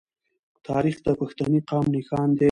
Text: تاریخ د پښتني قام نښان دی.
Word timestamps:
تاریخ 0.67 0.95
د 1.05 1.07
پښتني 1.19 1.59
قام 1.69 1.85
نښان 1.95 2.29
دی. 2.35 2.39